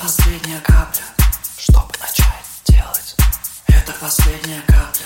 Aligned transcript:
последняя 0.00 0.60
капля, 0.60 1.02
чтобы 1.58 1.90
начать 2.00 2.46
делать. 2.64 3.16
Это 3.68 3.92
последняя 4.00 4.62
капля. 4.66 5.04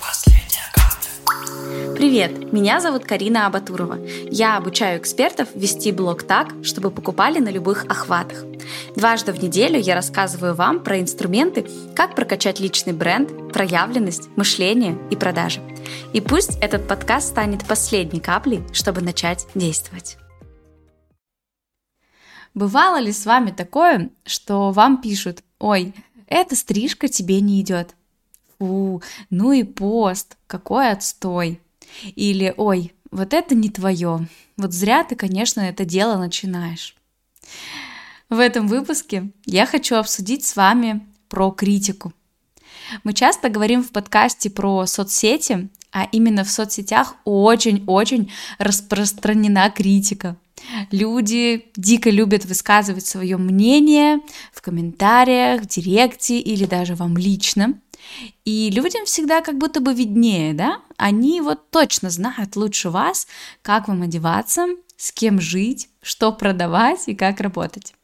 Последняя 0.00 0.70
капля. 0.72 1.96
Привет, 1.96 2.52
меня 2.52 2.80
зовут 2.80 3.04
Карина 3.04 3.46
Абатурова. 3.46 3.98
Я 4.30 4.56
обучаю 4.58 5.00
экспертов 5.00 5.48
вести 5.56 5.90
блог 5.90 6.22
так, 6.22 6.54
чтобы 6.62 6.92
покупали 6.92 7.40
на 7.40 7.48
любых 7.48 7.84
охватах. 7.86 8.44
Дважды 8.94 9.32
в 9.32 9.42
неделю 9.42 9.80
я 9.80 9.96
рассказываю 9.96 10.54
вам 10.54 10.78
про 10.78 11.00
инструменты, 11.00 11.66
как 11.96 12.14
прокачать 12.14 12.60
личный 12.60 12.92
бренд, 12.92 13.52
проявленность, 13.52 14.28
мышление 14.36 14.96
и 15.10 15.16
продажи. 15.16 15.60
И 16.12 16.20
пусть 16.20 16.58
этот 16.60 16.86
подкаст 16.86 17.28
станет 17.28 17.66
последней 17.66 18.20
каплей, 18.20 18.62
чтобы 18.72 19.00
начать 19.00 19.48
действовать. 19.56 20.16
Бывало 22.54 22.98
ли 22.98 23.12
с 23.12 23.26
вами 23.26 23.50
такое, 23.50 24.10
что 24.24 24.70
вам 24.72 25.00
пишут, 25.00 25.42
ой, 25.58 25.94
эта 26.26 26.56
стрижка 26.56 27.08
тебе 27.08 27.40
не 27.40 27.60
идет? 27.60 27.94
Фу, 28.58 29.02
ну 29.30 29.52
и 29.52 29.62
пост, 29.62 30.36
какой 30.46 30.90
отстой. 30.90 31.60
Или, 32.16 32.52
ой, 32.56 32.92
вот 33.10 33.32
это 33.32 33.54
не 33.54 33.70
твое. 33.70 34.26
Вот 34.56 34.72
зря 34.72 35.04
ты, 35.04 35.14
конечно, 35.14 35.60
это 35.60 35.84
дело 35.84 36.16
начинаешь. 36.16 36.96
В 38.28 38.38
этом 38.40 38.68
выпуске 38.68 39.30
я 39.46 39.64
хочу 39.64 39.96
обсудить 39.96 40.44
с 40.44 40.56
вами 40.56 41.06
про 41.28 41.50
критику. 41.50 42.12
Мы 43.04 43.12
часто 43.12 43.48
говорим 43.48 43.82
в 43.82 43.90
подкасте 43.90 44.50
про 44.50 44.86
соцсети, 44.86 45.68
а 45.92 46.04
именно 46.12 46.44
в 46.44 46.50
соцсетях 46.50 47.16
очень-очень 47.24 48.32
распространена 48.58 49.70
критика– 49.70 50.36
Люди 50.90 51.66
дико 51.76 52.10
любят 52.10 52.44
высказывать 52.44 53.06
свое 53.06 53.36
мнение 53.36 54.20
в 54.52 54.60
комментариях, 54.60 55.62
в 55.62 55.66
директе 55.66 56.38
или 56.38 56.64
даже 56.64 56.94
вам 56.94 57.16
лично. 57.16 57.80
И 58.44 58.70
людям 58.70 59.04
всегда 59.04 59.40
как 59.40 59.58
будто 59.58 59.80
бы 59.80 59.92
виднее, 59.92 60.54
да? 60.54 60.80
Они 60.96 61.40
вот 61.40 61.70
точно 61.70 62.10
знают 62.10 62.56
лучше 62.56 62.90
вас, 62.90 63.26
как 63.62 63.88
вам 63.88 64.02
одеваться, 64.02 64.66
с 64.96 65.12
кем 65.12 65.40
жить, 65.40 65.88
что 66.02 66.32
продавать 66.32 67.04
и 67.06 67.14
как 67.14 67.40
работать. 67.40 67.94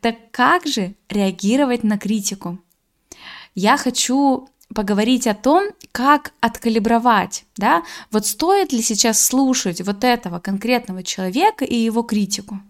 Так 0.00 0.30
как 0.30 0.66
же 0.66 0.94
реагировать 1.08 1.84
на 1.84 1.98
критику? 1.98 2.58
Я 3.54 3.76
хочу 3.76 4.48
поговорить 4.74 5.26
о 5.26 5.34
том, 5.34 5.70
как 5.92 6.32
откалибровать, 6.40 7.44
да, 7.56 7.82
вот 8.10 8.26
стоит 8.26 8.72
ли 8.72 8.82
сейчас 8.82 9.24
слушать 9.24 9.80
вот 9.82 10.04
этого 10.04 10.38
конкретного 10.38 11.02
человека 11.02 11.64
и 11.64 11.76
его 11.76 12.02
критику. 12.02 12.60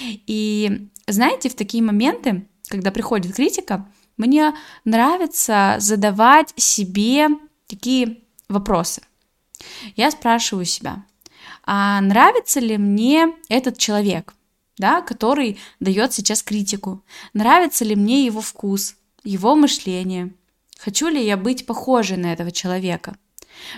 И 0.00 0.88
знаете, 1.06 1.48
в 1.48 1.54
такие 1.54 1.82
моменты, 1.82 2.46
когда 2.68 2.90
приходит 2.90 3.34
критика, 3.34 3.88
мне 4.16 4.54
нравится 4.84 5.76
задавать 5.78 6.52
себе 6.56 7.28
такие 7.66 8.18
вопросы. 8.48 9.02
Я 9.96 10.10
спрашиваю 10.10 10.66
себя, 10.66 11.04
а 11.64 12.00
нравится 12.00 12.60
ли 12.60 12.76
мне 12.78 13.34
этот 13.48 13.78
человек, 13.78 14.34
да, 14.76 15.02
который 15.02 15.58
дает 15.78 16.12
сейчас 16.12 16.42
критику? 16.42 17.02
Нравится 17.32 17.84
ли 17.84 17.96
мне 17.96 18.24
его 18.24 18.40
вкус, 18.40 18.96
его 19.24 19.54
мышление? 19.54 20.34
Хочу 20.82 21.08
ли 21.08 21.22
я 21.22 21.36
быть 21.36 21.66
похожей 21.66 22.16
на 22.16 22.32
этого 22.32 22.50
человека? 22.50 23.16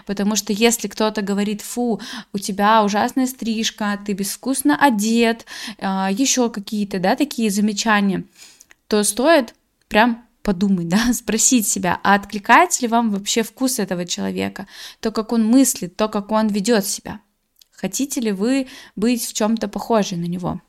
Потому 0.06 0.36
что 0.36 0.52
если 0.52 0.86
кто-то 0.86 1.20
говорит, 1.20 1.60
фу, 1.60 2.00
у 2.32 2.38
тебя 2.38 2.84
ужасная 2.84 3.26
стрижка, 3.26 3.98
ты 4.06 4.12
безвкусно 4.12 4.76
одет, 4.76 5.44
а, 5.80 6.10
еще 6.12 6.48
какие-то, 6.48 7.00
да, 7.00 7.16
такие 7.16 7.50
замечания, 7.50 8.24
то 8.86 9.02
стоит 9.02 9.56
прям 9.88 10.24
подумать, 10.44 10.88
да, 10.90 11.12
спросить 11.12 11.66
себя, 11.66 11.98
а 12.04 12.14
откликается 12.14 12.82
ли 12.82 12.88
вам 12.88 13.10
вообще 13.10 13.42
вкус 13.42 13.80
этого 13.80 14.06
человека, 14.06 14.68
то, 15.00 15.10
как 15.10 15.32
он 15.32 15.44
мыслит, 15.44 15.96
то, 15.96 16.08
как 16.08 16.30
он 16.30 16.46
ведет 16.46 16.86
себя. 16.86 17.20
Хотите 17.72 18.20
ли 18.20 18.30
вы 18.30 18.68
быть 18.94 19.26
в 19.26 19.32
чем-то 19.32 19.66
похожей 19.66 20.18
на 20.18 20.26
него? 20.26 20.60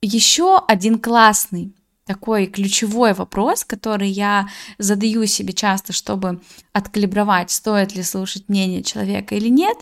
Еще 0.00 0.58
один 0.66 0.98
классный 0.98 1.74
такой 2.06 2.46
ключевой 2.46 3.12
вопрос, 3.12 3.64
который 3.64 4.08
я 4.08 4.48
задаю 4.78 5.26
себе 5.26 5.52
часто, 5.52 5.92
чтобы 5.92 6.40
откалибровать, 6.72 7.50
стоит 7.50 7.94
ли 7.94 8.02
слушать 8.02 8.48
мнение 8.48 8.82
человека 8.82 9.34
или 9.34 9.48
нет, 9.48 9.76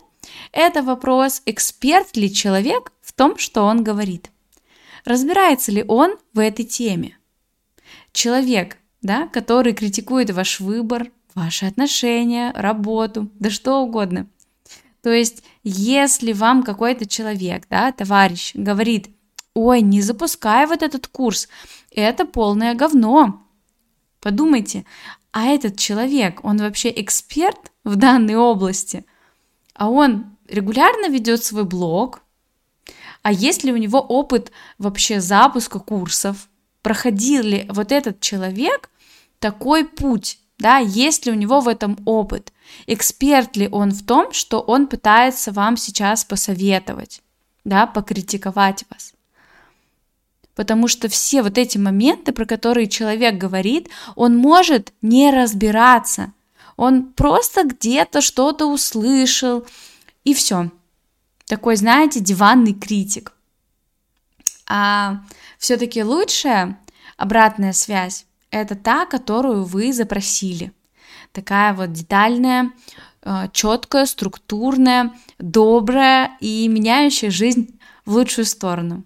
это 0.53 0.83
вопрос, 0.83 1.43
эксперт 1.47 2.17
ли 2.17 2.33
человек 2.33 2.93
в 3.01 3.13
том, 3.13 3.39
что 3.39 3.63
он 3.65 3.83
говорит. 3.83 4.31
Разбирается 5.05 5.73
ли 5.73 5.85
он 5.87 6.17
в 6.35 6.39
этой 6.39 6.65
теме? 6.65 7.17
Человек, 8.13 8.77
да, 9.03 9.29
который 9.29 9.73
критикует 9.73 10.31
ваш 10.31 10.61
выбор, 10.61 11.11
ваши 11.35 11.67
отношения, 11.67 12.53
работу, 12.55 13.31
да 13.39 13.51
что 13.51 13.81
угодно. 13.81 14.29
То 15.03 15.11
есть, 15.11 15.43
если 15.65 16.33
вам 16.33 16.63
какой-то 16.63 17.07
человек, 17.07 17.65
да, 17.71 17.93
товарищ 17.93 18.53
говорит, 18.55 19.09
ой, 19.55 19.83
не 19.83 20.03
запускай 20.03 20.67
вот 20.67 20.83
этот 20.83 21.07
курс, 21.07 21.49
это 21.91 22.25
полное 22.25 22.75
говно. 22.75 23.43
Подумайте, 24.21 24.85
а 25.33 25.47
этот 25.47 25.79
человек, 25.79 26.41
он 26.45 26.59
вообще 26.59 26.93
эксперт 27.01 27.73
в 27.85 27.97
данной 27.97 28.37
области? 28.37 29.05
А 29.75 29.89
он 29.89 30.37
регулярно 30.49 31.09
ведет 31.09 31.45
свой 31.45 31.65
блог? 31.65 32.23
А 33.23 33.33
есть 33.33 33.65
ли 33.65 33.73
у 33.73 33.77
него 33.77 34.01
опыт 34.01 34.51
вообще 34.79 35.21
запуска 35.21 35.79
курсов? 35.79 36.49
Проходил 36.83 37.43
ли 37.43 37.67
вот 37.69 37.93
этот 37.93 38.21
человек 38.21 38.91
такой 39.39 39.87
путь? 39.87 40.39
Да, 40.59 40.79
есть 40.79 41.27
ли 41.27 41.33
у 41.33 41.35
него 41.35 41.61
в 41.61 41.69
этом 41.69 41.99
опыт? 42.05 42.53
Эксперт 42.87 43.57
ли 43.57 43.69
он 43.69 43.93
в 43.93 44.05
том, 44.05 44.33
что 44.33 44.61
он 44.61 44.87
пытается 44.87 45.53
вам 45.53 45.77
сейчас 45.77 46.25
посоветовать, 46.25 47.23
да, 47.65 47.87
покритиковать 47.87 48.85
вас? 48.91 49.15
Потому 50.61 50.89
что 50.89 51.09
все 51.09 51.41
вот 51.41 51.57
эти 51.57 51.79
моменты, 51.79 52.33
про 52.33 52.45
которые 52.45 52.87
человек 52.87 53.37
говорит, 53.39 53.89
он 54.15 54.37
может 54.37 54.93
не 55.01 55.31
разбираться. 55.31 56.35
Он 56.77 57.15
просто 57.15 57.65
где-то 57.65 58.21
что-то 58.21 58.67
услышал, 58.67 59.65
и 60.23 60.35
все. 60.35 60.71
Такой, 61.47 61.77
знаете, 61.77 62.21
диванный 62.21 62.75
критик. 62.75 63.33
А 64.69 65.23
все-таки 65.57 66.05
лучшая 66.05 66.79
обратная 67.17 67.73
связь 67.73 68.27
это 68.51 68.75
та, 68.75 69.07
которую 69.07 69.65
вы 69.65 69.95
запросили. 69.95 70.75
Такая 71.33 71.73
вот 71.73 71.95
детальная, 71.95 72.71
э, 73.23 73.49
четкая, 73.55 74.05
структурная, 74.05 75.15
добрая 75.39 76.37
и 76.41 76.69
меняющая 76.69 77.31
жизнь 77.31 77.81
в 78.05 78.13
лучшую 78.13 78.45
сторону. 78.45 79.05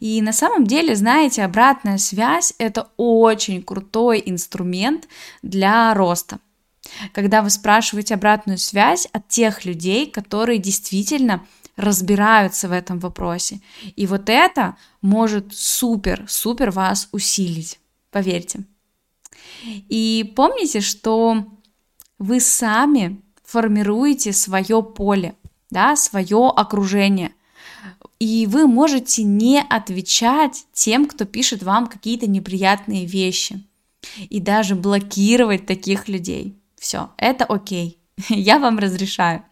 И 0.00 0.20
на 0.22 0.32
самом 0.32 0.66
деле, 0.66 0.94
знаете, 0.96 1.44
обратная 1.44 1.98
связь– 1.98 2.54
это 2.58 2.88
очень 2.96 3.62
крутой 3.62 4.22
инструмент 4.24 5.08
для 5.42 5.94
роста. 5.94 6.38
Когда 7.12 7.42
вы 7.42 7.50
спрашиваете 7.50 8.14
обратную 8.14 8.58
связь 8.58 9.06
от 9.12 9.28
тех 9.28 9.64
людей, 9.64 10.10
которые 10.10 10.58
действительно 10.58 11.44
разбираются 11.78 12.68
в 12.68 12.72
этом 12.72 12.98
вопросе. 12.98 13.60
И 13.94 14.06
вот 14.06 14.28
это 14.28 14.76
может 15.00 15.54
супер-супер 15.54 16.72
вас 16.72 17.08
усилить, 17.12 17.78
поверьте. 18.10 18.64
И 19.64 20.32
помните, 20.36 20.80
что 20.80 21.46
вы 22.18 22.40
сами 22.40 23.22
формируете 23.44 24.32
свое 24.32 24.82
поле, 24.82 25.36
да, 25.70 25.94
свое 25.94 26.48
окружение. 26.54 27.32
И 28.18 28.46
вы 28.46 28.66
можете 28.66 29.22
не 29.22 29.62
отвечать 29.62 30.66
тем, 30.72 31.06
кто 31.06 31.24
пишет 31.24 31.62
вам 31.62 31.86
какие-то 31.86 32.28
неприятные 32.28 33.06
вещи. 33.06 33.64
И 34.28 34.40
даже 34.40 34.74
блокировать 34.74 35.66
таких 35.66 36.08
людей. 36.08 36.58
Все, 36.76 37.10
это 37.16 37.44
окей. 37.44 37.98
Я 38.28 38.58
вам 38.58 38.78
разрешаю. 38.78 39.44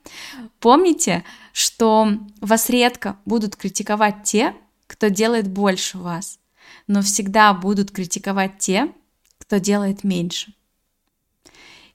Помните, 0.58 1.24
что 1.52 2.08
вас 2.40 2.68
редко 2.70 3.18
будут 3.24 3.56
критиковать 3.56 4.24
те, 4.24 4.54
кто 4.86 5.08
делает 5.08 5.48
больше 5.48 5.98
вас, 5.98 6.38
но 6.86 7.02
всегда 7.02 7.52
будут 7.54 7.90
критиковать 7.90 8.58
те, 8.58 8.92
кто 9.38 9.58
делает 9.58 10.04
меньше. 10.04 10.54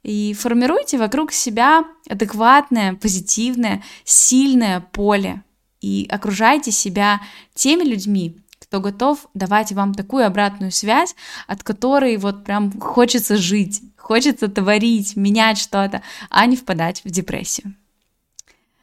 И 0.03 0.33
формируйте 0.33 0.97
вокруг 0.97 1.31
себя 1.31 1.83
адекватное, 2.09 2.95
позитивное, 2.95 3.83
сильное 4.03 4.79
поле, 4.79 5.44
и 5.81 6.07
окружайте 6.09 6.71
себя 6.71 7.21
теми 7.53 7.83
людьми, 7.83 8.37
кто 8.59 8.79
готов 8.79 9.27
давать 9.33 9.71
вам 9.73 9.93
такую 9.93 10.25
обратную 10.25 10.71
связь, 10.71 11.15
от 11.47 11.63
которой 11.63 12.15
вот 12.17 12.45
прям 12.45 12.79
хочется 12.79 13.35
жить, 13.35 13.81
хочется 13.97 14.47
творить, 14.47 15.15
менять 15.15 15.57
что-то, 15.57 16.01
а 16.29 16.45
не 16.45 16.55
впадать 16.55 17.03
в 17.03 17.09
депрессию. 17.09 17.75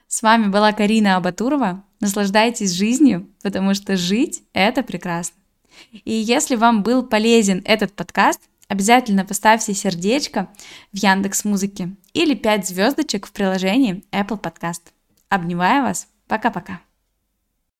С 0.08 0.22
вами 0.22 0.48
была 0.48 0.72
Карина 0.72 1.16
Абатурова. 1.16 1.84
Наслаждайтесь 2.00 2.72
жизнью, 2.72 3.28
потому 3.42 3.74
что 3.74 3.96
жить— 3.96 4.42
это 4.52 4.82
прекрасно. 4.82 5.36
И 6.04 6.12
если 6.12 6.56
вам 6.56 6.82
был 6.82 7.02
полезен 7.02 7.62
этот 7.64 7.92
подкаст, 7.92 8.40
обязательно 8.68 9.24
поставьте 9.24 9.74
сердечко 9.74 10.48
в 10.92 10.96
Яндекс 10.96 11.44
Музыке 11.44 11.94
или 12.12 12.34
5 12.34 12.66
звездочек 12.66 13.26
в 13.26 13.32
приложении 13.32 14.04
Apple 14.12 14.40
Podcast. 14.40 14.82
Обнимаю 15.28 15.84
вас. 15.84 16.08
Пока-пока. 16.26 16.87